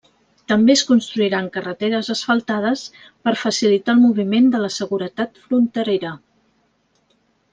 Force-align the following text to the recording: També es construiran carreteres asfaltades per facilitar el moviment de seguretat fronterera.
També 0.51 0.71
es 0.75 0.81
construiran 0.91 1.49
carreteres 1.57 2.07
asfaltades 2.13 2.85
per 3.27 3.33
facilitar 3.43 3.95
el 3.97 4.01
moviment 4.07 4.49
de 4.55 4.63
seguretat 4.79 5.37
fronterera. 5.47 6.15